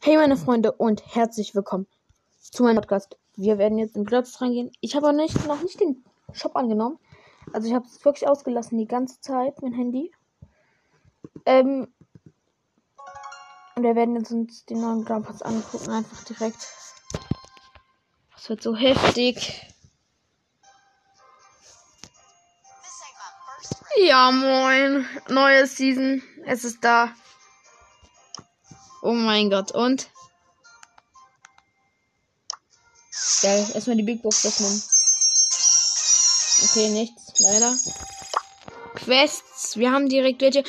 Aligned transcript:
Hey 0.00 0.16
meine 0.16 0.36
Freunde 0.36 0.70
und 0.70 1.04
herzlich 1.14 1.56
willkommen 1.56 1.88
zu 2.40 2.62
meinem 2.62 2.76
Podcast. 2.76 3.18
Wir 3.34 3.58
werden 3.58 3.78
jetzt 3.78 3.96
in 3.96 4.04
Glotz 4.04 4.40
reingehen. 4.40 4.70
Ich 4.80 4.94
habe 4.94 5.12
nicht, 5.12 5.44
noch 5.48 5.60
nicht 5.60 5.80
den 5.80 6.04
Shop 6.32 6.54
angenommen. 6.54 6.98
Also 7.52 7.66
ich 7.66 7.74
habe 7.74 7.84
es 7.84 8.04
wirklich 8.04 8.28
ausgelassen 8.28 8.78
die 8.78 8.86
ganze 8.86 9.20
Zeit, 9.20 9.60
mein 9.60 9.72
Handy. 9.72 10.12
Ähm, 11.44 11.92
und 13.74 13.82
wir 13.82 13.96
werden 13.96 14.14
jetzt 14.14 14.30
uns 14.30 14.64
den 14.66 14.80
neuen 14.80 15.04
Grand 15.04 15.26
Pass 15.26 15.42
angucken, 15.42 15.90
einfach 15.90 16.22
direkt. 16.24 16.68
Das 18.34 18.48
wird 18.48 18.62
so 18.62 18.76
heftig. 18.76 19.66
Ja, 23.96 24.30
moin. 24.30 25.06
Neue 25.28 25.66
Season. 25.66 26.22
Es 26.46 26.64
ist 26.64 26.84
da. 26.84 27.12
Oh 29.02 29.12
mein 29.12 29.50
Gott. 29.50 29.72
Und? 29.72 30.08
Geil. 33.42 33.66
Erstmal 33.74 33.96
die 33.96 34.02
Big 34.02 34.22
Box 34.22 34.46
öffnen. 34.46 34.82
Okay, 36.64 36.88
nichts. 36.90 37.40
Leider. 37.40 37.74
Quests. 38.94 39.76
Wir 39.76 39.92
haben 39.92 40.08
direkt 40.08 40.40
welche. 40.40 40.64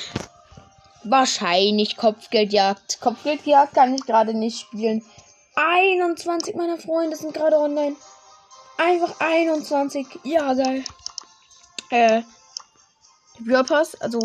Wahrscheinlich 1.03 1.97
Kopfgeldjagd. 1.97 2.99
Kopfgeldjagd 3.01 3.73
kann 3.73 3.95
ich 3.95 4.05
gerade 4.05 4.33
nicht 4.33 4.59
spielen. 4.59 5.03
21 5.55 6.55
meiner 6.55 6.77
Freunde 6.77 7.17
sind 7.17 7.33
gerade 7.33 7.57
online. 7.57 7.95
Einfach 8.77 9.19
21. 9.19 10.07
Ja, 10.23 10.53
geil. 10.53 10.83
Äh. 11.89 12.21
Brawl 13.39 13.87
also 13.99 14.19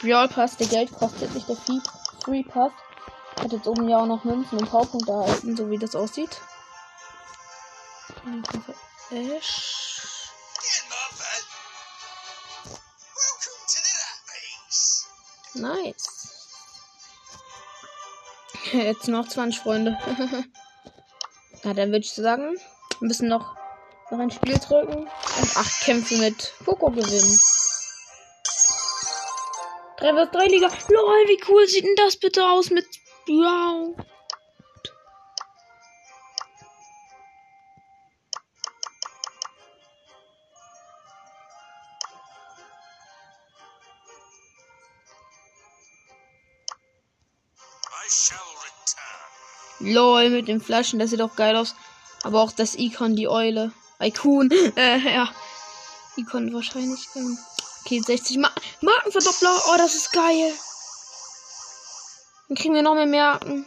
Brawl 0.00 0.28
Pass, 0.28 0.56
der 0.56 0.66
Geld 0.66 0.92
kostet 0.92 1.34
nicht 1.34 1.48
der 1.48 1.56
Free, 2.22 2.42
Pass. 2.42 2.72
Hat 3.40 3.52
jetzt 3.52 3.66
oben 3.66 3.88
ja 3.88 3.98
auch 3.98 4.06
noch 4.06 4.24
Münzen 4.24 4.58
und 4.58 4.68
Powerpunkte 4.68 5.12
erhalten, 5.12 5.56
so 5.56 5.70
wie 5.70 5.78
das 5.78 5.94
aussieht. 5.94 6.40
Ash. 9.10 9.76
Nice. 15.54 16.16
Jetzt 18.72 19.08
noch 19.08 19.26
20 19.26 19.62
Freunde. 19.62 19.96
ja, 21.62 21.72
dann 21.72 21.90
würde 21.90 22.00
ich 22.04 22.12
sagen, 22.12 22.56
wir 22.98 23.08
müssen 23.08 23.28
noch, 23.28 23.56
noch 24.10 24.18
ein 24.18 24.30
Spiel 24.30 24.58
drücken 24.58 25.04
und 25.04 25.56
acht 25.56 25.80
Kämpfe 25.80 26.16
mit 26.16 26.52
Poco 26.64 26.90
gewinnen. 26.90 27.38
3 30.06 30.14
vs 30.14 30.30
3 30.30 30.46
Liga. 30.46 30.68
Lol, 30.88 31.26
wie 31.26 31.42
cool 31.48 31.66
sieht 31.66 31.84
denn 31.84 31.96
das 31.96 32.16
bitte 32.16 32.44
aus 32.48 32.70
mit. 32.70 32.86
Wow. 33.26 33.96
Lol, 49.80 50.30
mit 50.30 50.48
den 50.48 50.60
Flaschen, 50.60 50.98
das 51.00 51.10
sieht 51.10 51.20
auch 51.20 51.34
geil 51.34 51.56
aus. 51.56 51.74
Aber 52.22 52.42
auch 52.42 52.52
das 52.52 52.76
Icon, 52.76 53.16
die 53.16 53.28
Eule. 53.28 53.72
Icon, 54.00 54.50
äh, 54.76 54.98
ja. 54.98 55.28
Icon 56.16 56.54
wahrscheinlich. 56.54 57.08
Ähm. 57.16 57.36
Okay, 57.86 58.00
60 58.00 58.38
Ma 58.38 58.50
Markenverdoppler. 58.80 59.62
Oh, 59.68 59.76
das 59.78 59.94
ist 59.94 60.10
geil. 60.10 60.52
Dann 62.48 62.56
kriegen 62.56 62.74
wir 62.74 62.82
noch 62.82 62.96
mehr 62.96 63.06
Marken. 63.06 63.64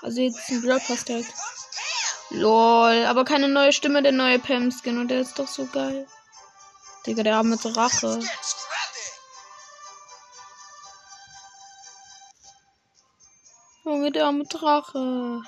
Also 0.00 0.20
jetzt 0.20 0.48
ein 0.48 0.62
Broadcast 0.62 1.10
halt. 1.10 1.26
Lol, 2.30 3.04
aber 3.06 3.24
keine 3.24 3.48
neue 3.48 3.72
Stimme, 3.72 4.00
der 4.00 4.12
neue 4.12 4.38
Pam-Skin. 4.38 4.96
Und 4.98 5.08
der 5.08 5.22
ist 5.22 5.40
doch 5.40 5.48
so 5.48 5.66
geil. 5.66 6.06
Digga, 7.04 7.24
der 7.24 7.34
arme 7.34 7.56
Drache. 7.56 8.20
Junge, 13.84 14.12
der 14.12 14.26
arme 14.26 14.44
Drache. 14.44 15.42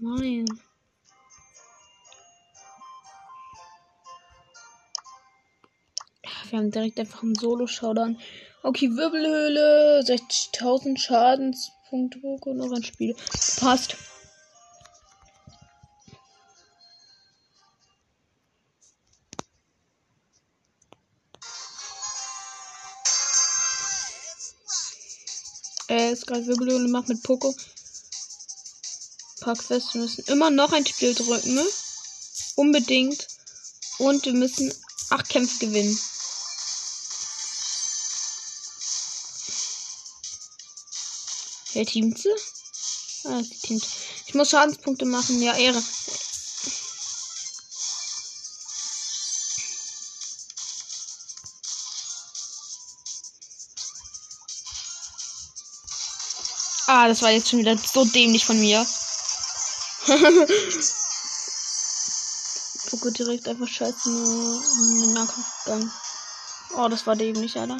Nein. 0.00 0.46
Wir 6.52 6.58
haben 6.58 6.70
direkt 6.70 7.00
einfach 7.00 7.22
einen 7.22 7.34
Solo-Showdown. 7.34 8.18
Okay, 8.62 8.90
Wirbelhöhle. 8.90 10.04
60.000 10.04 10.98
Schadenspunkte. 10.98 12.18
Und 12.22 12.58
noch 12.58 12.70
ein 12.72 12.84
Spiel. 12.84 13.16
Passt. 13.58 13.96
Er 25.88 26.12
ist 26.12 26.26
gerade 26.26 26.46
Wirbelhöhle 26.46 26.88
macht 26.88 27.08
mit 27.08 27.22
Poco. 27.22 27.54
Pack 29.40 29.70
wir 29.70 29.80
müssen 29.94 30.24
immer 30.26 30.50
noch 30.50 30.74
ein 30.74 30.84
Spiel 30.84 31.14
drücken. 31.14 31.54
Ne? 31.54 31.64
Unbedingt. 32.56 33.26
Und 33.96 34.26
wir 34.26 34.34
müssen 34.34 34.70
acht 35.08 35.30
Kämpfe 35.30 35.66
gewinnen. 35.66 35.98
Wer 41.72 41.86
teamt? 41.86 42.26
Ah, 43.24 43.42
sie 43.42 43.58
teamt. 43.58 43.86
Ich 44.26 44.34
muss 44.34 44.50
Schadenspunkte 44.50 45.04
machen. 45.04 45.40
Ja, 45.40 45.54
Ehre. 45.54 45.82
Ah, 56.86 57.08
das 57.08 57.22
war 57.22 57.30
jetzt 57.30 57.48
schon 57.48 57.60
wieder 57.60 57.78
so 57.78 58.04
dämlich 58.04 58.44
von 58.44 58.60
mir. 58.60 58.86
gut, 63.02 63.18
direkt 63.18 63.48
einfach 63.48 63.66
scheiße 63.66 64.08
in 64.08 65.00
den 65.00 65.12
Nahkampf 65.12 65.64
gegangen. 65.64 65.90
Oh, 66.76 66.88
das 66.88 67.06
war 67.06 67.16
dämlich, 67.16 67.58
Alter. 67.58 67.78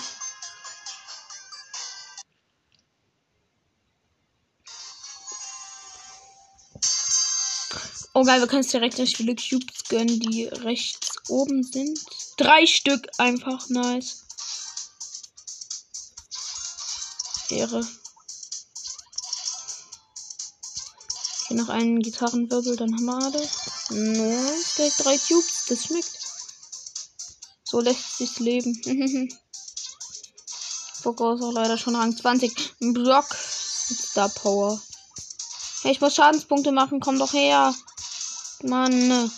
Oh 8.14 8.24
geil, 8.24 8.40
wir 8.40 8.46
können 8.46 8.62
uns 8.62 8.70
direkt 8.70 8.98
recht 8.98 9.16
viele 9.16 9.34
Cubes 9.34 9.84
gönnen, 9.88 10.20
die 10.20 10.44
rechts 10.44 11.16
oben 11.28 11.62
sind. 11.62 11.98
Drei 12.36 12.66
Stück 12.66 13.08
einfach, 13.16 13.70
nice. 13.70 14.26
Ehre. 17.48 17.86
Hier 21.48 21.56
noch 21.56 21.70
einen 21.70 22.00
Gitarrenwirbel, 22.00 22.76
dann 22.76 22.94
haben 22.94 23.06
wir 23.06 23.16
alles. 23.16 23.50
Nice, 23.88 24.74
direkt 24.76 25.04
drei 25.04 25.16
Cubes, 25.16 25.64
das 25.68 25.84
schmeckt. 25.84 26.18
So 27.64 27.80
lässt 27.80 28.18
sich's 28.18 28.38
leben. 28.40 28.74
Fokus 31.02 31.40
auch 31.40 31.52
leider 31.52 31.78
schon 31.78 31.96
Rang 31.96 32.14
20. 32.14 32.74
Ein 32.82 32.92
Block 32.92 33.34
Star 33.34 34.28
Power. 34.28 34.80
Hey, 35.80 35.92
ich 35.92 36.00
muss 36.02 36.14
Schadenspunkte 36.14 36.72
machen, 36.72 37.00
komm 37.00 37.18
doch 37.18 37.32
her. 37.32 37.74
Mann. 38.64 39.30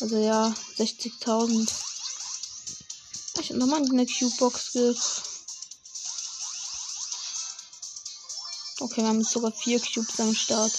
Also 0.00 0.18
ja, 0.18 0.54
60.000. 0.78 1.70
Ich 3.40 3.50
hab 3.50 3.56
nochmal 3.56 3.82
eine 3.82 4.06
Q-Box 4.06 4.72
Okay, 8.80 9.02
wir 9.02 9.08
haben 9.08 9.22
sogar 9.22 9.52
vier 9.52 9.80
Cubes 9.80 10.18
am 10.18 10.34
Start. 10.34 10.72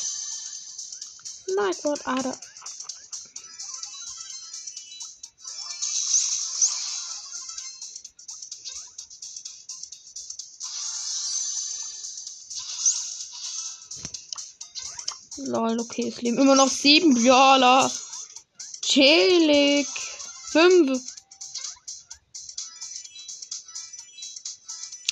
Nightbot 1.55 2.05
Ader. 2.05 2.37
Lol, 15.53 15.79
okay, 15.79 16.07
es 16.07 16.19
leben 16.19 16.39
immer 16.39 16.55
noch 16.55 16.67
sieben 16.67 17.13
Brawler. 17.13 17.91
Chillig. 18.81 19.87
Fünf. 20.51 20.99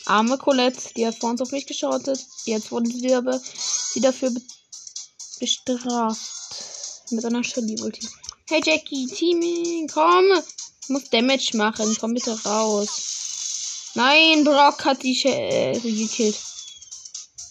Arme 0.05 0.39
Colette, 0.39 0.93
die 0.95 1.05
hat 1.05 1.19
vor 1.19 1.29
uns 1.29 1.41
auf 1.41 1.51
mich 1.51 1.67
geschaut. 1.67 2.07
Jetzt 2.45 2.71
wurde 2.71 2.89
sie 2.89 3.13
aber 3.13 3.39
sie 3.39 4.01
dafür 4.01 4.31
be 4.31 4.41
bestraft. 5.39 6.19
Mit 7.11 7.23
einer 7.23 7.44
Shelly-Ulti. 7.44 8.07
Hey 8.49 8.61
Jackie, 8.65 9.05
Teaming, 9.05 9.87
komm! 9.89 10.25
Ich 10.81 10.89
muss 10.89 11.09
Damage 11.11 11.55
machen. 11.55 11.95
Komm 11.99 12.15
bitte 12.15 12.35
raus. 12.44 13.91
Nein, 13.94 14.44
Brock 14.44 14.85
hat 14.85 15.03
die 15.03 15.21
äh, 15.23 15.79
gekillt. 15.79 16.39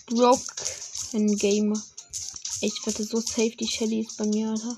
Brock, 0.06 0.40
ein 1.12 1.36
Gamer. 1.36 1.80
Ich 2.62 2.74
wette 2.84 3.04
so 3.04 3.20
safe, 3.20 3.56
die 3.56 3.66
Shelly 3.66 4.00
ist 4.00 4.18
bei 4.18 4.26
mir, 4.26 4.50
Alter. 4.50 4.76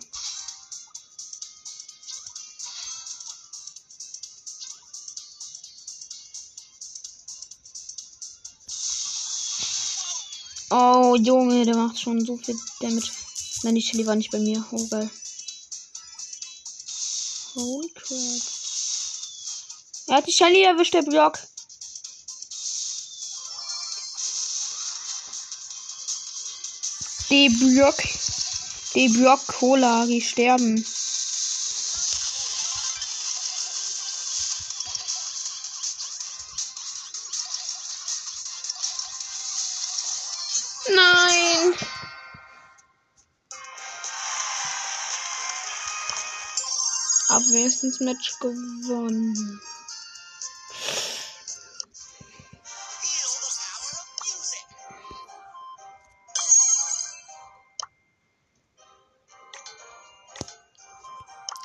Oh, 10.71 11.17
Junge, 11.17 11.65
der 11.65 11.77
macht 11.77 11.99
schon 12.01 12.25
so 12.25 12.37
viel 12.37 12.57
Damage. 12.81 13.11
Nein, 13.65 13.75
die 13.75 13.83
Shelly 13.83 14.07
war 14.07 14.15
nicht 14.15 14.31
bei 14.31 14.39
mir. 14.39 14.65
Oh, 14.71 14.87
geil. 14.87 15.11
Holy 17.55 17.93
crap. 17.95 18.43
Er 20.07 20.17
hat 20.17 20.27
die 20.27 20.33
Shelly 20.33 20.63
erwischt, 20.63 20.95
der 20.95 21.03
Block. 21.03 21.39
Die 27.33 27.49
Block. 27.49 27.97
Die 28.95 29.09
Block 29.09 29.47
Cola, 29.47 30.05
die 30.05 30.21
sterben. 30.21 30.85
Nein. 40.95 41.75
Aber 47.29 47.45
wenigstens 47.47 47.99
Match 48.01 48.39
gewonnen. 48.41 49.63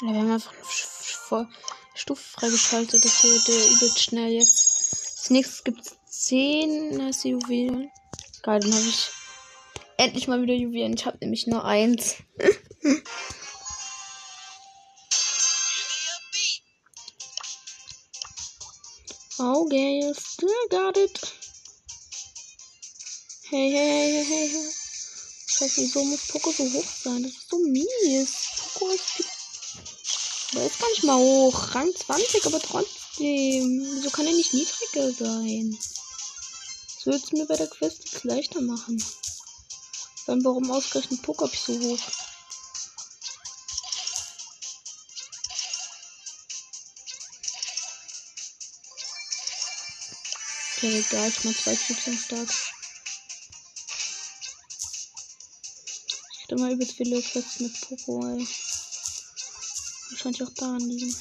Wir 0.02 0.10
haben 0.10 0.32
einfach 0.32 0.54
eine 1.32 1.50
Stufe 1.96 2.22
freigeschaltet. 2.22 3.04
Das 3.04 3.24
wird 3.24 3.50
äh, 3.50 3.74
übelst 3.74 4.00
schnell 4.00 4.32
jetzt. 4.32 5.18
Als 5.18 5.30
nächstes 5.32 5.64
gibt 5.64 5.82
es 5.82 5.98
10 6.06 7.12
Juwelen. 7.24 7.92
Geil, 8.44 8.60
dann 8.60 8.74
habe 8.74 8.88
ich 8.88 9.10
endlich 9.98 10.28
mal 10.28 10.42
wieder 10.42 10.54
Juwelen. 10.54 10.94
Ich 10.94 11.06
habe 11.06 11.18
nämlich 11.20 11.48
nur 11.48 11.66
eins. 11.66 12.16
okay, 19.40 20.02
you 20.02 20.14
still 20.14 20.68
got 20.70 20.96
it. 20.98 21.20
Hey, 23.50 23.72
hey, 23.72 24.12
hey, 24.12 24.26
hey, 24.26 24.50
hey. 24.50 24.72
Scheiße, 25.48 25.82
wieso 25.82 26.04
muss 26.04 26.28
Poco 26.28 26.52
so 26.52 26.72
hoch 26.72 26.86
sein? 27.04 27.24
Das 27.24 27.32
ist 27.32 27.50
so 27.50 27.58
mies. 27.58 28.48
Poco 28.74 28.92
ist 28.92 29.37
der 30.58 30.66
ist 30.66 30.80
gar 30.80 30.90
nicht 30.90 31.04
mal 31.04 31.18
hoch. 31.18 31.76
Rang 31.76 31.94
20, 31.94 32.46
aber 32.48 32.60
trotzdem. 32.60 33.86
Wieso 33.94 34.10
kann 34.10 34.26
er 34.26 34.34
nicht 34.34 34.54
niedriger 34.54 35.12
sein? 35.12 35.78
Das 36.96 37.06
würde 37.06 37.24
es 37.24 37.32
mir 37.32 37.46
bei 37.46 37.56
der 37.56 37.68
Quest 37.68 38.06
jetzt 38.06 38.24
leichter 38.24 38.62
machen. 38.62 39.04
Dann 40.26 40.44
warum 40.44 40.72
ausgerechnet 40.72 41.22
Poker 41.22 41.48
so 41.48 41.80
hoch? 41.80 42.00
Okay, 50.76 51.04
egal, 51.10 51.30
ich 51.30 51.44
mal 51.44 51.56
zwei 51.56 51.76
Cubes 51.76 52.08
am 52.08 52.18
Start. 52.18 52.50
Ich 56.34 56.44
hätte 56.44 56.56
mal 56.56 56.72
übelst 56.72 56.94
viele 56.94 57.22
Quests 57.22 57.60
mit 57.60 57.82
Poco, 57.82 58.26
ey. 58.28 58.48
Wahrscheinlich 60.28 60.44
auch 60.50 60.54
daran 60.56 60.80
liegen. 60.82 61.16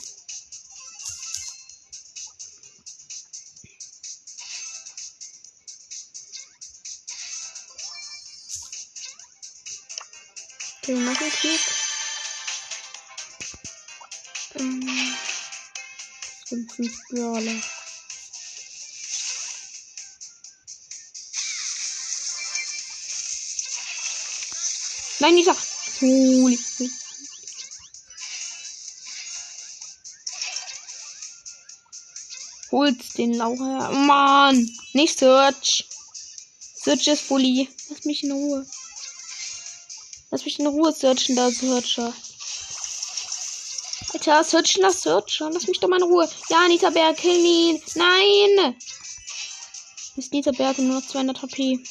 Okay, 10.83 10.95
noch 10.95 11.21
ein 11.21 11.31
Krieg. 11.31 11.61
Ähm, 14.57 15.17
sind 16.47 16.73
fünf 16.73 17.09
Brawler. 17.11 17.63
Nein, 25.21 25.35
Nisa! 25.37 25.57
Holy. 26.01 26.59
Holt 32.77 33.17
den 33.17 33.33
Laura. 33.33 33.91
Mann! 33.91 34.71
Nicht 34.93 35.19
Search! 35.19 35.87
Search 36.85 37.07
ist 37.07 37.27
Bully. 37.27 37.71
Lass 37.89 38.05
mich 38.05 38.23
in 38.23 38.33
Ruhe. 38.33 38.67
Lass 40.31 40.45
mich 40.45 40.59
in 40.59 40.67
Ruhe 40.67 40.93
searchen, 40.93 41.37
da 41.37 41.51
Searcher. 41.51 42.13
Alter, 44.13 44.45
searchen 44.45 44.83
das 44.83 45.01
Searcher. 45.01 45.49
Lass 45.51 45.67
mich 45.67 45.81
doch 45.81 45.89
mal 45.89 46.03
in 46.03 46.03
Ruhe. 46.03 46.29
Ja, 46.51 46.69
Nita 46.69 46.91
Berg, 46.91 47.17
kill 47.17 47.43
ihn. 47.43 47.83
Nein! 47.95 48.77
Ist 50.17 50.35
Nita 50.35 50.51
Berg 50.51 50.77
nur 50.77 51.01
noch 51.01 51.09
200 51.09 51.41
HP. 51.41 51.83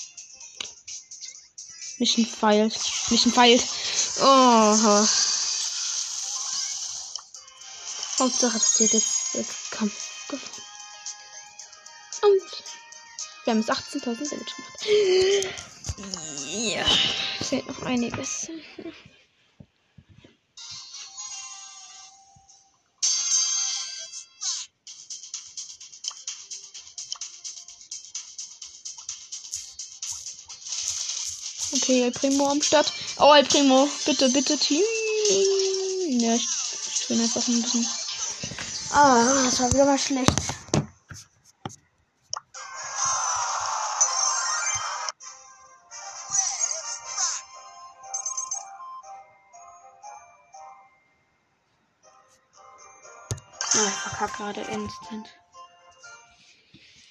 Mission 1.97 2.27
feilt. 2.27 2.79
Mission 3.09 3.33
feilt. 3.33 3.63
Oh. 4.21 5.07
Hauptsache, 8.19 8.59
das 8.59 8.79
wird 8.79 8.93
jetzt, 8.93 9.33
jetzt 9.33 9.71
Kampf. 9.71 10.11
Wir 13.45 13.53
haben 13.53 13.59
es 13.59 13.69
18.000 13.69 14.03
Damage 14.03 14.27
gemacht. 14.27 14.85
Ja, 16.51 16.83
fehlt 17.41 17.67
noch 17.67 17.83
einiges. 17.83 18.49
Okay, 31.71 32.01
El 32.01 32.11
Primo 32.11 32.49
am 32.49 32.63
Start. 32.63 32.91
Oh, 33.19 33.31
El 33.31 33.45
Primo, 33.45 33.87
bitte, 34.07 34.27
bitte, 34.29 34.57
Team. 34.57 34.81
Ja, 36.19 36.33
ich, 36.33 36.47
ich 36.99 37.07
bin 37.07 37.21
einfach 37.21 37.47
ein 37.47 37.61
bisschen. 37.61 37.85
Ah, 38.91 39.43
das 39.45 39.59
war 39.59 39.71
wieder 39.71 39.85
mal 39.85 39.99
schlecht. 39.99 40.54
Gerade 54.45 54.61
instant. 54.61 55.27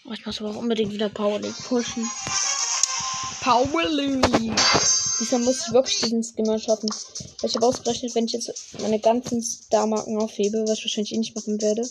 Oh, 0.05 0.13
ich 0.13 0.25
muss 0.25 0.41
aber 0.41 0.51
auch 0.51 0.57
unbedingt 0.57 0.93
wieder 0.93 1.09
Power 1.09 1.41
League 1.41 1.57
pushen. 1.67 2.09
Power 3.41 3.85
League! 3.89 4.25
Diesmal 5.21 5.41
muss 5.41 5.67
ich 5.67 5.73
wirklich 5.73 6.01
diesen 6.01 6.23
Skimmer 6.23 6.59
schaffen. 6.59 6.89
Weil 7.41 7.51
ich 7.51 7.57
habe 7.57 7.67
ausgerechnet, 7.67 8.15
wenn 8.15 8.27
ich 8.27 8.33
jetzt 8.35 8.79
meine 8.81 9.01
ganzen 9.01 9.43
Star-Marken 9.43 10.19
aufhebe, 10.19 10.65
was 10.69 10.79
ich 10.79 10.85
wahrscheinlich 10.85 11.13
eh 11.15 11.19
nicht 11.19 11.35
machen 11.35 11.61
werde. 11.61 11.89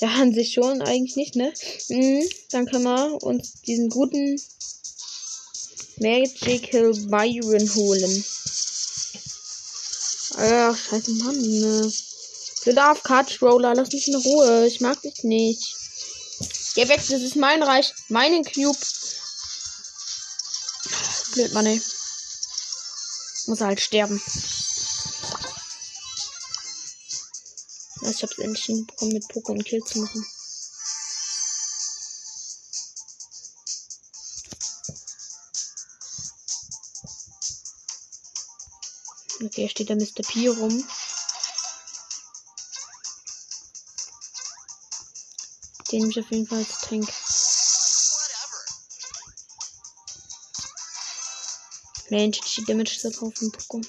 Ja, 0.00 0.08
an 0.08 0.34
sich 0.34 0.54
schon, 0.54 0.82
eigentlich 0.82 1.16
nicht, 1.16 1.36
ne? 1.36 1.52
Mhm, 1.88 2.28
dann 2.50 2.66
können 2.66 2.84
wir 2.84 3.22
uns 3.22 3.62
diesen 3.62 3.88
guten 3.90 4.40
Magical 5.98 6.92
Byron 6.94 7.74
holen. 7.74 8.24
Ach, 10.36 10.76
scheiße, 10.76 11.10
Mann, 11.12 11.40
ne? 11.40 11.92
Bedarf 12.64 13.02
Card 13.02 13.40
Roller, 13.40 13.74
lass 13.74 13.92
mich 13.92 14.08
in 14.08 14.14
Ruhe. 14.14 14.66
Ich 14.66 14.80
mag 14.80 15.00
dich 15.02 15.24
nicht. 15.24 15.76
Geh 16.74 16.88
weg, 16.88 17.00
das 17.08 17.22
ist 17.22 17.36
mein 17.36 17.62
Reich. 17.62 17.92
Meinen 18.08 18.44
Cube. 18.44 18.78
Blöd, 21.32 21.52
Mann, 21.52 21.66
ey. 21.66 21.82
Muss 23.46 23.60
halt 23.60 23.80
sterben. 23.80 24.20
Ich 28.02 28.22
hab's 28.22 28.38
endlich 28.38 28.64
hinbekommen, 28.64 29.14
mit 29.14 29.24
Poké 29.28 29.52
und 29.52 29.64
Kill 29.64 29.82
zu 29.84 30.00
machen. 30.00 30.26
Okay, 39.44 39.68
steht 39.68 39.88
da 39.88 39.94
Mr. 39.94 40.22
P 40.26 40.48
rum. 40.48 40.84
Den 45.90 46.10
ich 46.10 46.20
auf 46.20 46.30
jeden 46.30 46.46
Fall 46.46 46.58
als 46.58 46.80
Tank. 46.82 47.08
Mensch, 52.10 52.40
die 52.56 52.64
Damage 52.64 52.98
zu 52.98 53.10
kaufen, 53.10 53.52
Poco. 53.52 53.80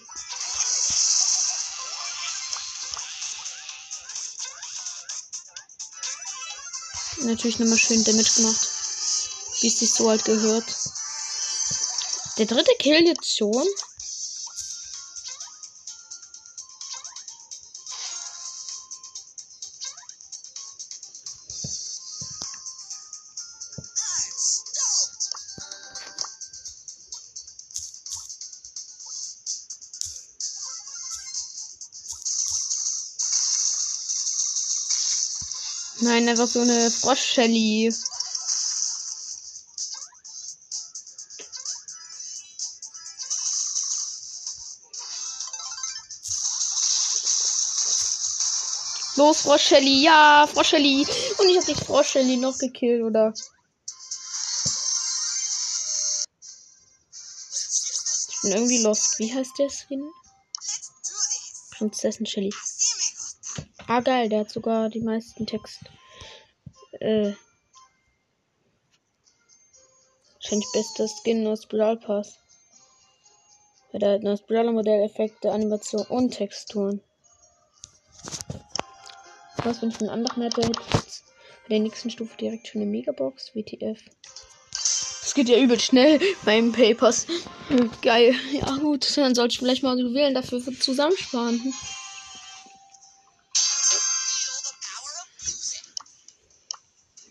Natürlich 7.21 7.59
nochmal 7.59 7.77
schön 7.77 8.03
Damage 8.03 8.31
gemacht. 8.35 8.67
Wie 9.61 9.67
es 9.67 9.79
sich 9.79 9.93
so 9.93 10.09
halt 10.09 10.23
gehört. 10.23 10.65
Der 12.37 12.45
dritte 12.45 12.71
Kill 12.79 13.05
jetzt 13.05 13.37
schon. 13.37 13.67
Nein, 36.01 36.29
einfach 36.29 36.47
so 36.47 36.61
eine 36.61 36.89
Frosch-Shelly. 36.89 37.93
Los, 49.17 49.41
Frosch-Shelly. 49.41 50.03
Ja, 50.03 50.47
Frosch-Shelly. 50.47 51.05
Und 51.37 51.49
ich 51.49 51.57
habe 51.57 51.65
die 51.65 51.75
Frosch-Shelly 51.75 52.37
noch 52.37 52.57
gekillt, 52.57 53.03
oder? 53.03 53.33
Ich 58.31 58.41
bin 58.41 58.51
irgendwie 58.53 58.81
lost. 58.81 59.19
Wie 59.19 59.33
heißt 59.33 59.59
der 59.59 59.69
Skin? 59.69 60.09
Prinzessin 61.71 62.25
Shelly. 62.25 62.53
Ah, 63.89 64.01
geil, 64.01 64.29
der 64.29 64.41
hat 64.41 64.51
sogar 64.51 64.87
die 64.89 65.01
meisten 65.01 65.47
Text. 65.47 65.79
Äh. 66.99 67.33
Wahrscheinlich 70.35 70.67
bester 70.73 71.07
Skin 71.07 71.47
aus 71.47 71.65
Brawl 71.65 71.97
Pass. 71.97 72.37
Ja, 73.91 73.97
der 73.97 74.11
hat 74.11 74.21
neues 74.21 74.43
Brawler 74.43 74.73
Modell, 74.73 75.01
Effekte, 75.01 75.51
Animation 75.51 76.05
und 76.05 76.29
Texturen. 76.29 77.01
Was, 79.63 79.81
wenn 79.81 79.89
ich 79.89 79.99
einen 80.01 80.09
anderen 80.11 80.43
hätte, 80.43 80.61
hätte 80.61 80.79
ich 80.87 80.93
jetzt 80.93 81.23
bei 81.63 81.69
der 81.69 81.79
nächsten 81.79 82.11
Stufe 82.11 82.37
direkt 82.37 82.67
schon 82.67 82.83
eine 82.83 82.91
Megabox, 82.91 83.55
WTF. 83.55 83.99
Das 84.71 85.33
geht 85.33 85.49
ja 85.49 85.57
übel 85.57 85.79
schnell 85.79 86.19
beim 86.45 86.73
Papers. 86.73 87.25
Geil. 88.03 88.35
Ja 88.51 88.77
gut, 88.77 89.17
dann 89.17 89.33
sollte 89.33 89.53
ich 89.53 89.57
vielleicht 89.59 89.81
mal 89.81 89.97
wählen, 89.97 90.35
dafür 90.35 90.61
zusammensparen. 90.61 91.73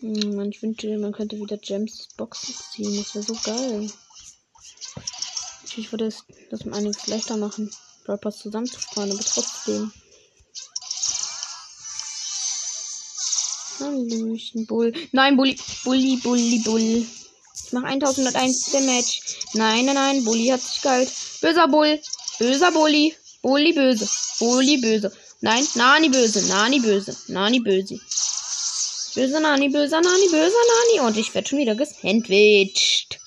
Man, 0.09 0.49
ich 0.49 0.61
wünschte, 0.61 0.97
man 0.97 1.11
könnte 1.11 1.37
wieder 1.37 1.57
Gems 1.57 2.09
Boxen 2.17 2.55
ziehen. 2.73 2.97
Das 2.97 3.15
wäre 3.15 3.23
so 3.23 3.37
geil. 3.43 3.89
Natürlich 5.61 5.91
würde 5.91 6.07
es 6.07 6.23
das 6.49 6.63
um 6.63 6.73
einiges 6.73 7.07
leichter 7.07 7.37
machen, 7.37 7.69
Brawl 8.05 8.17
Pass 8.17 8.39
zusammenzusparen, 8.39 9.11
aber 9.11 9.23
trotzdem. 9.23 9.91
Hallöchen, 13.79 14.65
Bull. 14.65 14.93
Nein, 15.11 15.37
Bulli, 15.37 15.57
Bulli, 15.83 16.17
Bulli, 16.17 16.59
Bull. 16.59 17.05
Ich 17.65 17.71
mach 17.71 17.83
1101 17.83 18.71
Damage. 18.71 19.21
Nein, 19.53 19.85
nein, 19.85 19.95
nein, 19.95 20.25
Bulli 20.25 20.47
hat 20.47 20.61
sich 20.61 20.81
geil. 20.81 21.07
Böser 21.41 21.67
Bull. 21.67 21.99
Böser 22.39 22.71
Bulli. 22.71 23.15
Bulli 23.41 23.73
böse. 23.73 24.09
Bulli 24.39 24.77
böse. 24.77 25.11
Nein, 25.41 25.65
Nani 25.75 26.09
böse. 26.09 26.47
Nani 26.47 26.79
böse. 26.79 27.15
Nani 27.27 27.59
böse. 27.59 27.99
Böse 29.19 29.41
Nani, 29.41 29.67
böser 29.67 29.99
Nani, 29.99 30.29
böser 30.29 30.65
Nani. 30.71 30.99
Und 31.01 31.17
ich 31.17 31.35
werde 31.35 31.49
schon 31.49 31.59
wieder 31.59 31.75
gesandwiched. 31.75 33.19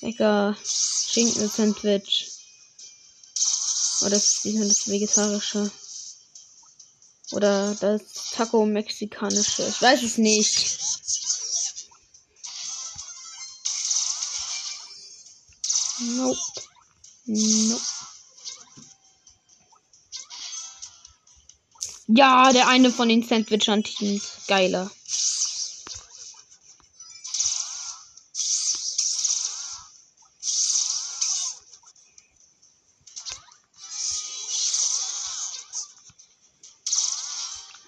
Lecker. 0.00 0.56
Schinken-Sandwich. 0.64 2.30
Oh, 4.02 4.08
das 4.08 4.44
ist 4.44 4.60
das 4.60 4.88
vegetarische. 4.88 5.72
Oder 7.32 7.74
das 7.80 8.30
Taco-Mexikanische. 8.30 9.66
Ich 9.66 9.82
weiß 9.82 10.04
es 10.04 10.18
nicht. 10.18 10.78
Nope. 15.98 16.38
Nope. 17.24 17.99
Ja, 22.12 22.52
der 22.52 22.66
eine 22.66 22.90
von 22.90 23.08
den 23.08 23.22
Sandwich-Teams. 23.22 24.46
Geiler. 24.48 24.90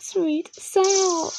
Sweet 0.01 0.55
Sound. 0.55 1.33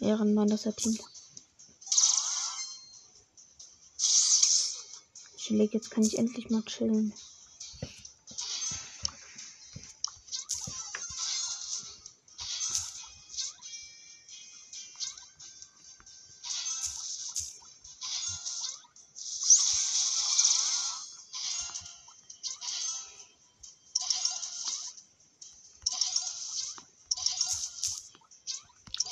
Ehrenmann, 0.00 0.48
das 0.48 0.64
hat 0.64 0.78
Team. 0.78 0.98
Chillig. 5.54 5.72
Jetzt 5.72 5.90
kann 5.90 6.04
ich 6.04 6.18
endlich 6.18 6.50
mal 6.50 6.62
chillen. 6.62 7.12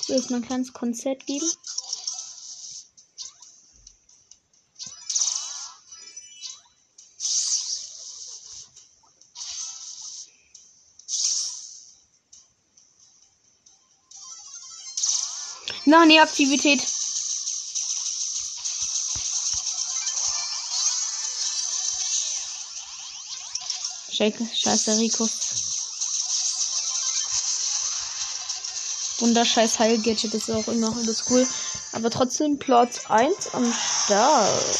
Ich 0.00 0.08
will 0.08 0.16
jetzt 0.16 0.30
mal 0.30 0.36
ein 0.38 0.42
kleines 0.42 0.72
Konzert 0.74 1.24
geben. 1.26 1.46
Nani-Aktivität. 15.92 16.80
Scheiße, 24.10 24.98
Rico. 24.98 25.28
Wunderscheiß 29.18 29.78
Heil-Gadget 29.80 30.32
ist 30.32 30.50
auch 30.50 30.66
immer 30.68 30.96
alles 30.96 31.24
cool. 31.28 31.46
Aber 31.92 32.08
trotzdem 32.08 32.58
Platz 32.58 33.10
1 33.10 33.52
am 33.52 33.70
Start. 33.70 34.76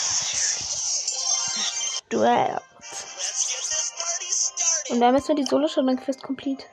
Start. 2.07 2.63
Und 4.89 5.05
haben 5.05 5.17
jetzt 5.17 5.29
mal 5.29 5.35
die 5.35 5.45
Solo-Shadow-Quest 5.45 6.23
complete. 6.23 6.65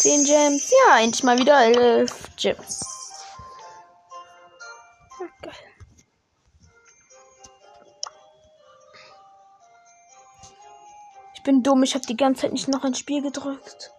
10 0.00 0.24
Gems. 0.24 0.70
Ja, 0.70 0.98
endlich 0.98 1.22
mal 1.22 1.38
wieder 1.38 1.60
11 1.62 2.30
Gems. 2.36 2.80
Geil. 5.42 5.52
Ich 11.34 11.42
bin 11.42 11.62
dumm, 11.62 11.82
ich 11.82 11.94
habe 11.94 12.06
die 12.06 12.16
ganze 12.16 12.42
Zeit 12.42 12.52
nicht 12.52 12.68
noch 12.68 12.84
ein 12.84 12.94
Spiel 12.94 13.20
gedrückt. 13.20 13.92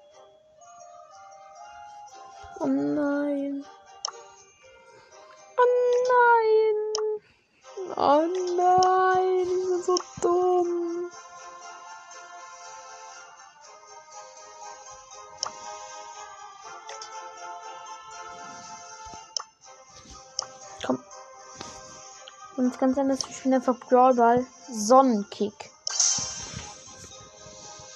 Und 22.61 22.77
sein, 22.93 23.09
dass 23.09 23.21
ich 23.27 23.41
bin 23.41 23.55
einfach 23.55 23.75
Brawlball 23.79 24.45
Sonnenkick. 24.71 25.71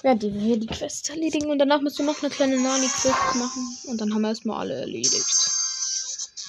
Ja, 0.02 0.16
die 0.16 0.34
wir 0.34 0.40
hier 0.40 0.58
die 0.58 0.66
Quest 0.66 1.08
erledigen 1.08 1.52
und 1.52 1.60
danach 1.60 1.80
müssen 1.80 1.98
wir 1.98 2.12
noch 2.12 2.20
eine 2.20 2.30
kleine 2.30 2.58
Nani-Quest 2.58 3.36
machen. 3.36 3.78
Und 3.84 4.00
dann 4.00 4.12
haben 4.12 4.22
wir 4.22 4.30
erstmal 4.30 4.58
alle 4.58 4.74
erledigt. 4.74 5.50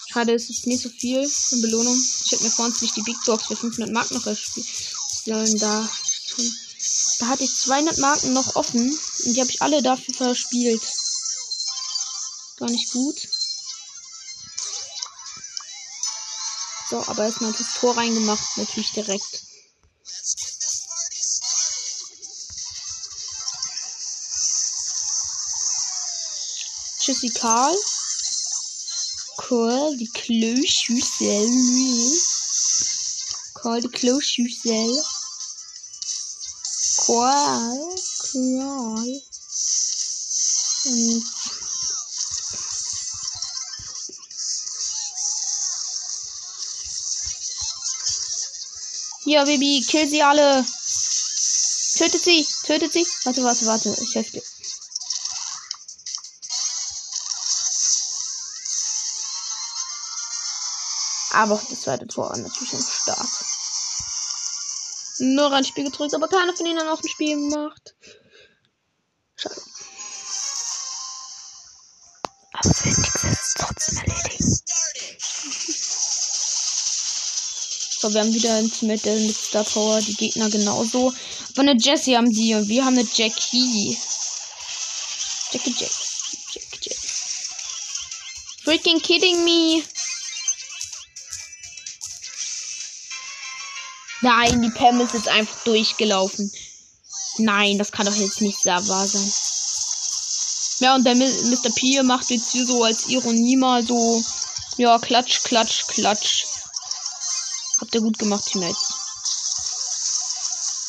Schade, 0.07 0.33
es 0.33 0.49
ist 0.49 0.65
nicht 0.65 0.81
so 0.81 0.89
viel 0.89 1.29
in 1.51 1.61
Belohnung. 1.61 1.95
Ich 2.25 2.31
hätte 2.31 2.43
mir 2.43 2.49
vor 2.49 2.65
uns 2.65 2.81
nicht 2.81 2.95
die 2.95 3.03
Big 3.03 3.17
Box 3.27 3.45
für 3.45 3.55
500 3.55 3.93
Mark 3.93 4.09
noch 4.09 4.25
erspielen 4.25 4.67
sollen. 5.25 5.59
Da, 5.59 5.87
da 7.19 7.27
hatte 7.27 7.43
ich 7.43 7.55
200 7.55 7.99
Marken 7.99 8.33
noch 8.33 8.55
offen 8.55 8.81
und 9.25 9.35
die 9.35 9.39
habe 9.39 9.51
ich 9.51 9.61
alle 9.61 9.83
dafür 9.83 10.15
verspielt. 10.15 10.81
Gar 12.57 12.71
nicht 12.71 12.91
gut. 12.91 13.27
So, 16.89 17.03
aber 17.07 17.25
erstmal 17.25 17.51
das 17.51 17.73
Tor 17.73 17.97
reingemacht, 17.97 18.57
natürlich 18.57 18.91
direkt. 18.91 19.43
Tschüssi 26.99 27.29
Karl. 27.29 27.75
Karl, 29.37 29.97
die 29.97 30.09
Kloschüssel. 30.09 31.49
Karl, 33.53 33.81
die 33.81 33.89
Kloschüssel. 33.89 35.03
Karl, 37.05 37.95
Karl. 38.31 39.21
Und 40.85 41.23
Ja, 49.29 49.43
Baby, 49.43 49.85
kill 49.85 50.07
sie 50.07 50.23
alle. 50.23 50.65
Tötet 51.97 52.23
sie, 52.23 52.47
tötet 52.63 52.93
sie. 52.93 53.05
Warte, 53.25 53.43
warte, 53.43 53.65
warte. 53.65 53.93
Ich 54.01 54.15
helfe 54.15 54.31
dir. 54.31 54.43
Aber 61.31 61.61
das 61.69 61.81
zweite 61.81 62.07
Tor 62.07 62.29
war 62.29 62.37
natürlich 62.37 62.71
noch 62.71 62.89
stark. 62.89 63.27
Nur 65.19 65.51
ein 65.51 65.65
Spiel 65.65 65.83
gedrückt, 65.83 66.15
aber 66.15 66.29
keiner 66.29 66.55
von 66.55 66.65
ihnen 66.65 66.85
noch 66.85 67.03
ein 67.03 67.09
Spiel 67.09 67.35
gemacht. 67.35 67.95
Schade. 69.35 69.61
Aber 72.53 72.69
es 72.69 72.85
wird 72.85 72.97
jetzt 73.23 73.57
trotzdem 73.57 73.97
erledigen. 73.97 74.56
So, 77.99 78.13
wir 78.13 78.21
haben 78.21 78.31
wieder 78.31 78.53
ein 78.53 78.71
Team 78.71 78.89
mit, 78.89 79.03
mit 79.05 79.35
Star 79.35 79.63
Power, 79.63 79.99
die 80.01 80.13
Gegner 80.13 80.51
genauso. 80.51 81.11
Aber 81.53 81.61
eine 81.61 81.75
Jessie 81.77 82.15
haben 82.15 82.31
die 82.31 82.53
und 82.53 82.67
wir 82.67 82.85
haben 82.85 82.95
eine 82.95 83.07
Jackie. 83.11 83.97
Jackie 85.51 85.75
Jack. 85.79 85.89
Jack 86.53 86.63
Jack. 86.81 86.97
Freaking 88.63 89.01
kidding 89.01 89.43
me. 89.43 89.83
Nein, 94.21 94.61
die 94.61 94.69
Pam 94.69 95.01
ist 95.01 95.15
jetzt 95.15 95.27
einfach 95.27 95.63
durchgelaufen. 95.63 96.51
Nein, 97.39 97.79
das 97.79 97.91
kann 97.91 98.05
doch 98.05 98.15
jetzt 98.15 98.41
nicht 98.41 98.63
wahr 98.65 99.07
sein. 99.07 99.33
Ja, 100.79 100.93
und 100.93 101.03
der 101.03 101.15
Mr. 101.15 101.71
P 101.73 102.03
macht 102.03 102.29
jetzt 102.29 102.51
hier 102.51 102.65
so 102.67 102.83
als 102.83 103.07
Ironie 103.07 103.55
mal 103.55 103.83
so. 103.83 104.23
Ja, 104.77 104.99
klatsch, 104.99 105.41
klatsch, 105.43 105.87
klatsch. 105.87 106.46
Habt 107.79 107.93
ihr 107.93 108.01
gut 108.01 108.17
gemacht, 108.17 108.45
Teammates. 108.45 108.93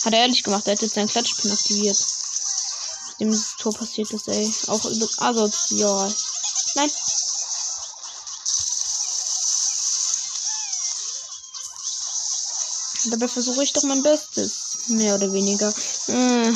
Hat 0.04 0.12
er 0.12 0.20
ehrlich 0.20 0.42
gemacht, 0.42 0.66
er 0.66 0.72
hat 0.72 0.82
jetzt 0.82 0.94
seinen 0.94 1.08
Klatschpin 1.08 1.52
aktiviert. 1.52 1.98
Nachdem 3.08 3.30
das 3.30 3.56
Tor 3.58 3.74
passiert 3.74 4.10
ist, 4.10 4.28
ey. 4.28 4.54
Auch 4.68 4.84
über 4.84 5.08
asozial. 5.18 6.14
Nein. 6.76 6.90
Dabei 13.10 13.28
versuche 13.28 13.64
ich 13.64 13.72
doch 13.72 13.82
mein 13.84 14.02
Bestes. 14.02 14.88
Mehr 14.88 15.14
oder 15.14 15.32
weniger. 15.32 15.72
Äh. 16.08 16.52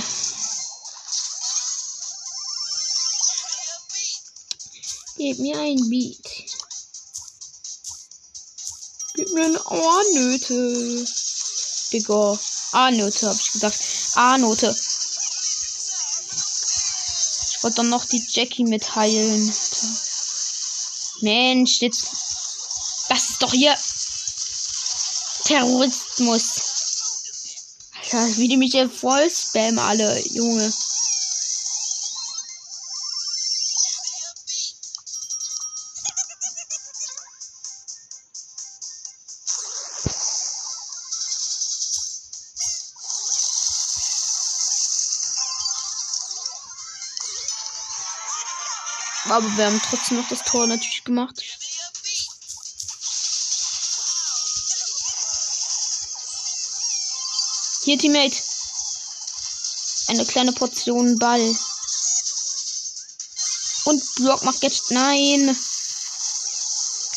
Gib 5.16 5.38
mir 5.38 5.58
ein 5.58 5.88
Beat. 5.88 6.41
Gib 9.24 9.34
mir 9.34 9.44
eine 9.44 9.66
A-Nöte. 9.66 11.06
Digga. 11.92 12.36
A-Note, 12.72 13.28
hab 13.28 13.36
ich 13.38 13.52
gesagt. 13.52 13.78
A-Note. 14.16 14.74
Ich 17.50 17.62
wollte 17.62 17.76
dann 17.76 17.90
noch 17.90 18.04
die 18.04 18.24
Jackie 18.30 18.64
mitteilen. 18.64 19.54
Mensch, 21.20 21.80
jetzt. 21.82 22.08
Das 23.10 23.30
ist 23.30 23.40
doch 23.40 23.52
hier. 23.52 23.78
Terrorismus. 25.44 26.60
Alter, 28.02 28.36
wie 28.38 28.48
die 28.48 28.56
mich 28.56 28.72
hier 28.72 28.90
voll 28.90 29.30
spammen 29.30 29.78
alle, 29.78 30.20
Junge. 30.30 30.74
Aber 49.32 49.56
wir 49.56 49.64
haben 49.64 49.80
trotzdem 49.88 50.18
noch 50.18 50.28
das 50.28 50.42
Tor 50.42 50.66
natürlich 50.66 51.04
gemacht. 51.04 51.42
Hier, 57.84 57.98
Teammate. 57.98 58.36
Eine 60.08 60.26
kleine 60.26 60.52
Portion 60.52 61.18
Ball. 61.18 61.56
Und 63.84 64.14
Block 64.16 64.44
macht 64.44 64.62
jetzt. 64.62 64.90
Nein. 64.90 65.56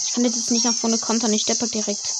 Ich 0.05 0.11
kann 0.13 0.23
jetzt 0.23 0.51
nicht 0.51 0.63
nach 0.63 0.73
vorne 0.73 0.97
kontern. 0.97 1.33
Ich 1.33 1.41
steppe 1.41 1.67
direkt. 1.67 2.13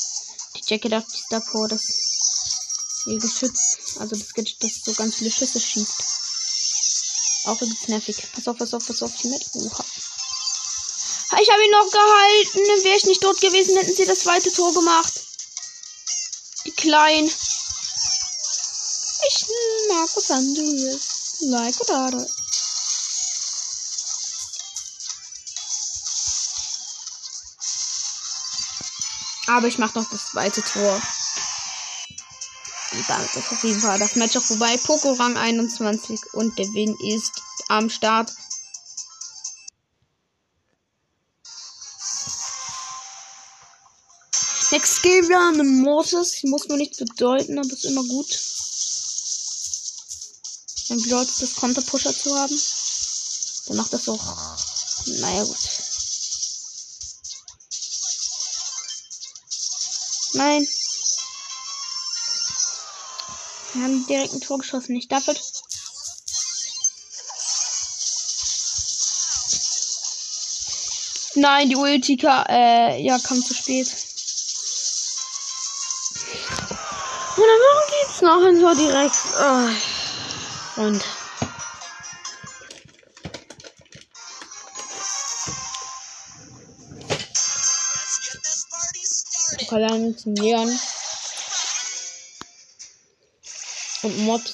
Die 0.57 0.61
Jackie 0.65 0.89
darf 0.89 1.05
Power, 1.51 1.69
das 1.69 3.05
ihr 3.05 3.17
Geschütz. 3.17 3.77
Also 3.97 4.17
das 4.17 4.33
Gadget, 4.33 4.61
das 4.61 4.81
so 4.83 4.93
ganz 4.93 5.15
viele 5.15 5.31
Schüsse 5.31 5.61
schießt. 5.61 6.14
Auch 7.45 7.61
übelst 7.61 7.89
nervig. 7.89 8.17
Pass 8.33 8.47
auf, 8.47 8.57
pass 8.57 8.73
auf, 8.73 8.85
pass 8.85 9.03
auf, 9.03 9.15
Teammate. 9.15 9.45
Oha. 9.53 9.85
Ich 11.41 11.49
habe 11.51 11.63
ihn 11.63 11.71
noch 11.71 11.91
gehalten. 11.91 12.83
Wäre 12.83 12.97
ich 12.97 13.05
nicht 13.05 13.23
dort 13.23 13.39
gewesen, 13.41 13.77
hätten 13.77 13.95
sie 13.95 14.05
das 14.05 14.19
zweite 14.19 14.51
Tor 14.51 14.73
gemacht. 14.73 15.13
Die 16.65 16.71
Kleinen. 16.71 17.27
Ich 19.27 19.45
mag 19.89 20.09
was 20.15 20.31
anderes. 20.31 21.35
Like 21.41 21.79
oder 21.81 22.25
Aber 29.47 29.67
ich 29.67 29.77
mache 29.77 29.99
noch 29.99 30.09
das 30.09 30.27
zweite 30.31 30.63
Tor. 30.63 31.01
Und 33.07 33.15
damit 33.15 33.35
ist 33.35 33.51
auf 33.51 33.63
jeden 33.63 33.79
Fall 33.79 33.99
das 33.99 34.15
Match 34.15 34.35
auch 34.35 34.43
vorbei. 34.43 34.77
Poco 34.77 35.13
Rang 35.13 35.37
21 35.37 36.33
und 36.33 36.57
der 36.57 36.65
Win 36.73 36.95
ist 37.03 37.31
am 37.67 37.89
Start. 37.89 38.31
Next 44.71 45.03
Game 45.03 45.29
wir 45.29 45.37
haben. 45.37 45.57
Die 45.59 46.47
muss 46.47 46.67
mir 46.67 46.77
nicht 46.77 46.97
bedeuten, 46.97 47.59
aber 47.59 47.71
ist 47.71 47.85
immer 47.85 48.03
gut. 48.03 48.39
Ein 50.89 51.01
Blitz 51.01 51.37
das 51.39 51.55
Konterpusher 51.55 52.13
zu 52.13 52.35
haben. 52.35 52.59
Dann 53.67 53.77
macht 53.77 53.93
das 53.93 54.09
auch. 54.09 54.57
Naja, 55.05 55.43
gut. 55.43 55.57
Nein. 60.33 60.67
Wir 63.75 63.83
haben 63.83 64.07
direkt 64.07 64.33
ein 64.33 64.39
Tor 64.39 64.59
geschossen, 64.59 64.93
nicht 64.93 65.11
dafür. 65.11 65.35
Nein, 71.35 71.67
die 71.67 71.75
Ulti 71.75 72.17
äh, 72.47 73.01
ja, 73.01 73.19
kam 73.19 73.43
zu 73.43 73.53
spät. 73.53 73.87
Und 77.35 77.43
dann 77.43 77.59
warum 77.65 77.83
geht's 77.91 78.21
noch 78.21 78.41
ein 78.45 78.61
Tor 78.61 78.75
direkt? 78.75 79.17
Oh. 79.41 80.81
Und. 80.81 81.03
Pokal 89.67 90.15
zum 90.15 90.33
Leon. 90.35 90.79
und 94.05 94.19
mobbt. 94.19 94.53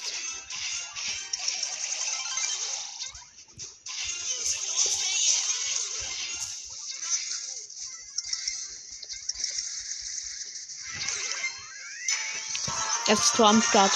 Es 13.08 13.20
ist 13.20 13.34
Tor 13.34 13.48
am 13.48 13.60
Start. 13.60 13.92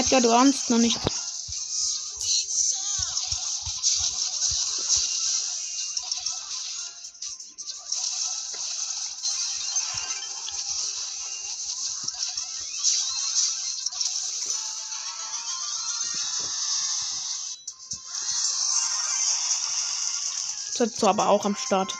Nightguard, 0.00 0.24
du 0.24 0.32
ahnst 0.32 0.70
noch 0.70 0.78
nicht. 0.78 0.98
Setzt 20.72 21.04
aber 21.04 21.28
auch 21.28 21.44
am 21.44 21.54
Start. 21.56 21.92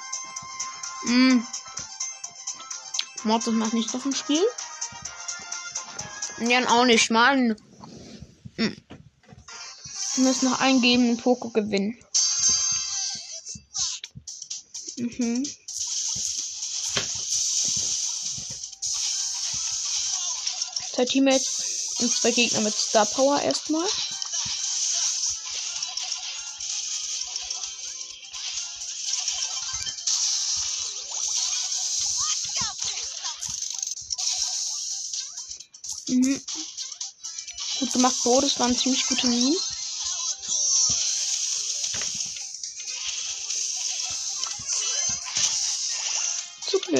Mm. 1.05 1.41
Mortis 3.25 3.53
macht 3.53 3.75
nicht 3.75 3.95
auf 3.95 4.05
dem 4.05 4.15
Spiel. 4.15 4.43
Jan 6.39 6.67
auch 6.67 6.87
nicht, 6.87 7.11
Mann. 7.11 7.57
Wir 10.21 10.29
müssen 10.29 10.51
noch 10.51 10.61
eingeben 10.61 11.09
und 11.09 11.23
Poco 11.23 11.49
gewinnen. 11.49 11.97
Mhm. 14.99 15.47
Zwei 20.93 21.05
Teammates 21.07 21.95
und 22.01 22.13
zwei 22.13 22.33
Gegner 22.33 22.61
mit 22.61 22.77
Star 22.77 23.07
Power 23.07 23.41
erstmal. 23.41 23.89
Mhm. 36.09 36.43
Gut 37.79 37.93
gemacht, 37.95 38.17
Bo. 38.23 38.39
Das 38.43 38.59
war 38.59 38.67
ein 38.67 38.77
ziemlich 38.77 39.07
guter 39.07 39.27
Meme. 39.27 39.57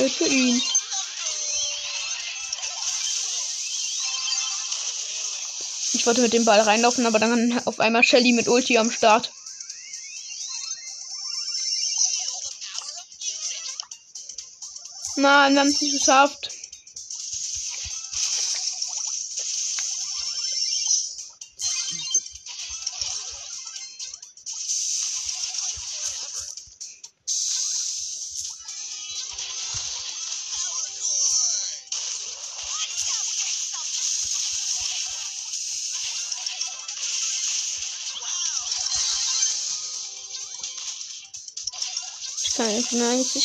Für 0.09 0.27
ihn. 0.27 0.63
Ich 5.93 6.07
wollte 6.07 6.23
mit 6.23 6.33
dem 6.33 6.47
Ball 6.47 6.61
reinlaufen, 6.61 7.05
aber 7.05 7.19
dann 7.19 7.61
auf 7.67 7.81
einmal 7.81 8.03
Shelly 8.03 8.33
mit 8.33 8.49
Ulti 8.49 8.79
am 8.79 8.91
Start. 8.91 9.31
Nein, 15.17 15.53
wir 15.53 15.61
haben 15.61 15.69
es 15.69 15.81
nicht 15.83 15.99
geschafft. 15.99 16.51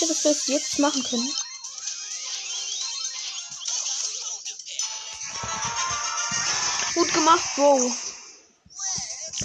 Sicher, 0.06 0.14
dass 0.14 0.24
wir 0.24 0.32
es 0.32 0.48
jetzt 0.48 0.80
machen 0.80 1.04
können. 1.04 1.34
Gut 6.94 7.14
gemacht, 7.14 7.44
Bro. 7.56 7.92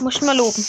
Muss 0.01 0.15
ich 0.17 0.23
mal 0.23 0.37
loben. 0.37 0.67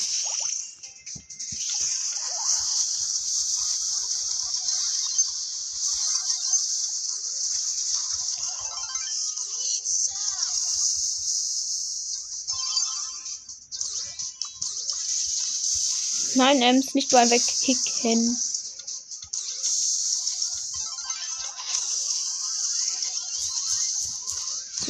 Nein, 16.35 16.61
Ems, 16.61 16.95
nicht 16.95 17.11
mal 17.11 17.29
wegkicken. 17.29 18.41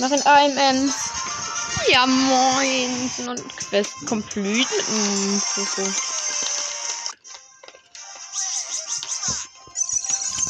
Mach 0.02 0.10
in 0.10 0.22
einem 0.24 0.58
Ems. 0.58 0.96
Ja, 1.88 2.08
moin. 2.08 3.12
Und 3.28 3.58
Quest 3.58 3.94
complete. 4.08 4.74
Mm, 4.90 5.40
so, 5.56 5.64
so. 5.64 5.84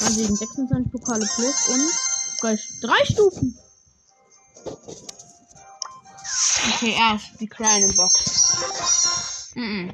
Also 0.06 0.36
26 0.36 0.90
Pokale 0.94 1.28
plus 1.36 1.68
und 1.68 1.82
drei, 2.40 2.58
drei 2.82 3.06
Stufen. 3.06 3.60
Okay, 6.76 6.96
erst 6.98 7.42
die 7.42 7.48
kleine 7.48 7.92
Box. 7.92 9.52
Mm 9.56 9.60
-mm. 9.60 9.92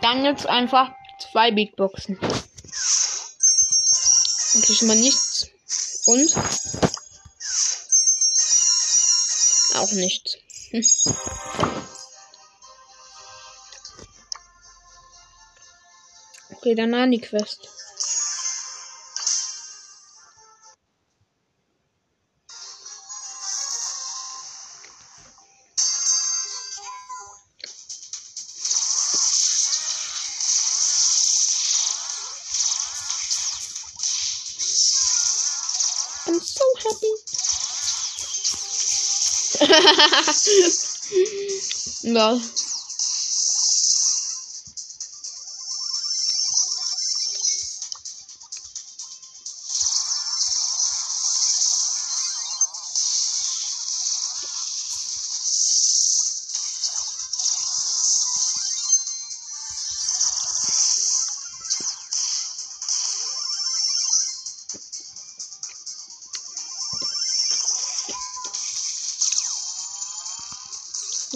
Dann 0.00 0.24
jetzt 0.24 0.46
einfach 0.46 0.90
zwei 1.30 1.50
Big 1.50 1.76
Boxen. 1.76 2.18
Und 4.54 4.70
ich 4.70 4.82
mal 4.82 4.96
nichts. 4.96 5.27
Und 6.08 6.34
auch 9.74 9.92
nichts. 9.92 10.38
Hm. 10.70 10.82
Okay, 16.48 16.74
dann 16.74 16.94
an 16.94 17.10
die 17.10 17.20
Quest. 17.20 17.77
ja. 42.02 42.40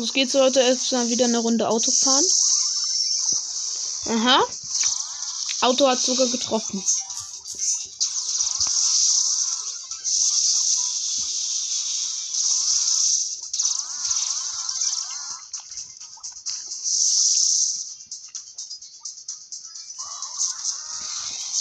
Los 0.02 0.12
geht's 0.12 0.34
heute 0.34 0.58
erstmal 0.58 1.08
wieder 1.10 1.26
eine 1.26 1.38
Runde 1.38 1.68
Auto 1.68 1.92
fahren. 1.92 2.24
Aha. 4.06 4.44
Auto 5.60 5.86
hat 5.86 6.02
sogar 6.02 6.26
getroffen. 6.26 6.84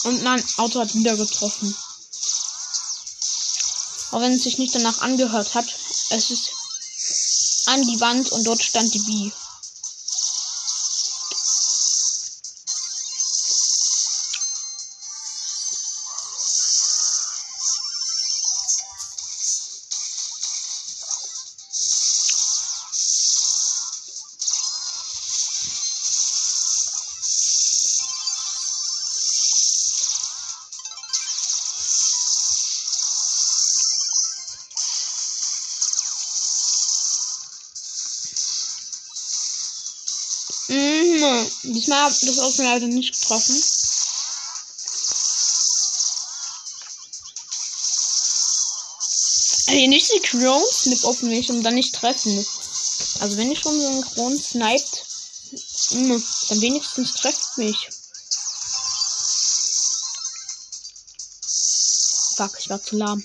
Und 0.06 0.24
nein, 0.24 0.44
Auto 0.58 0.80
hat 0.80 0.96
wieder 0.96 1.16
getroffen. 1.16 1.78
Auch 4.10 4.22
wenn 4.22 4.34
es 4.34 4.42
sich 4.42 4.58
nicht 4.58 4.74
danach 4.74 5.02
angehört 5.02 5.54
hat, 5.54 5.68
es 6.10 6.32
ist 6.32 6.61
an 7.72 7.86
die 7.86 8.02
Wand 8.02 8.32
und 8.32 8.44
dort 8.46 8.64
stand 8.64 8.94
die 8.94 9.00
B. 9.00 9.32
hat 41.96 42.12
das 42.22 42.58
mir 42.58 42.66
leider 42.66 42.88
nicht 42.88 43.20
getroffen. 43.20 43.64
Ey, 49.68 49.88
nicht 49.88 50.08
synchron 50.08 50.62
snip 50.72 51.04
auf 51.06 51.22
mich 51.22 51.50
und 51.50 51.64
dann 51.64 51.76
nicht 51.76 51.96
treffen. 51.96 52.46
Also 53.20 53.38
wenn 53.38 53.52
ich 53.52 53.60
schon 53.60 53.80
synchron 53.80 54.38
sniped, 54.38 55.06
hm, 55.90 56.24
dann 56.50 56.62
wenigstens 56.62 57.14
trefft 57.14 57.58
mich. 57.58 57.78
Fuck, 62.36 62.58
ich 62.60 62.70
war 62.70 62.82
zu 62.82 62.98
lahm. 62.98 63.24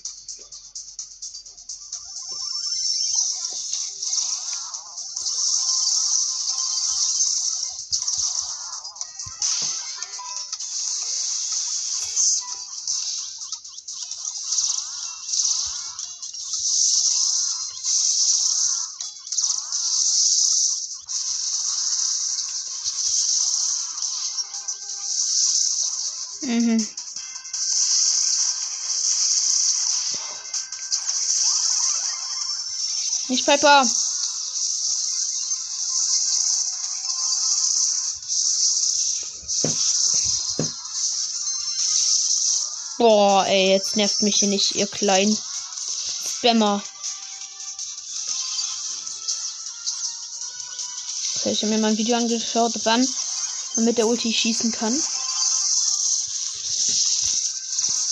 Piper. 33.46 33.87
Boah, 42.98 43.46
ey, 43.46 43.70
jetzt 43.70 43.96
nervt 43.96 44.22
mich 44.22 44.38
hier 44.38 44.48
nicht, 44.48 44.74
ihr 44.74 44.88
kleinen 44.88 45.38
Spammer. 46.26 46.82
Okay, 51.37 51.52
ich 51.52 51.62
habe 51.62 51.72
mir 51.72 51.78
mal 51.78 51.90
ein 51.90 51.98
Video 51.98 52.16
angeschaut, 52.16 52.72
wann 52.82 53.06
man 53.76 53.85
mit 53.85 53.98
der 53.98 54.09
Ulti 54.09 54.32
schießen 54.32 54.72
kann. 54.72 54.92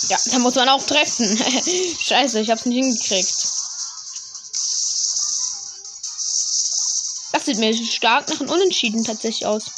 Ja, 0.07 0.17
da 0.31 0.39
muss 0.39 0.55
man 0.55 0.69
auch 0.69 0.83
treffen. 0.83 1.37
Scheiße, 1.99 2.39
ich 2.39 2.51
hab's 2.51 2.65
nicht 2.65 2.77
hingekriegt. 2.77 3.44
Sieht 7.55 7.59
mir 7.59 7.85
stark 7.85 8.27
nach 8.29 8.39
einem 8.39 8.49
Unentschieden 8.49 9.03
tatsächlich 9.03 9.45
aus. 9.45 9.71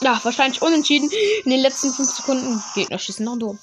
Ja, 0.00 0.18
wahrscheinlich 0.24 0.60
unentschieden. 0.62 1.10
In 1.44 1.50
den 1.50 1.60
letzten 1.60 1.92
5 1.92 2.10
Sekunden. 2.10 2.62
Gegner 2.74 2.98
schießen 2.98 3.24
noch 3.24 3.38
dumm. 3.38 3.58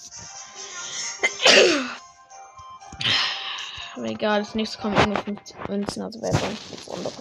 Aber 3.96 4.06
egal, 4.06 4.40
das 4.44 4.56
nächste 4.56 4.78
kommt 4.78 4.98
irgendwie 4.98 5.22
50 5.22 5.56
Münzen, 5.68 6.02
also 6.02 6.22
wäre 6.22 6.38
nichts 6.48 6.90
anderes. 6.90 7.14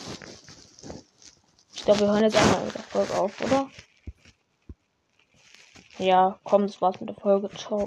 Ich 1.75 1.85
glaube, 1.85 2.01
wir 2.01 2.07
hören 2.07 2.23
jetzt 2.23 2.37
einmal 2.37 2.65
mit 2.65 2.75
der 2.75 2.83
Folge 2.85 3.15
auf, 3.15 3.41
oder? 3.41 3.69
Ja, 5.99 6.41
komm, 6.45 6.63
das 6.63 6.81
war's 6.81 6.99
mit 7.01 7.09
der 7.11 7.17
Folge. 7.17 7.51
Ciao. 7.53 7.77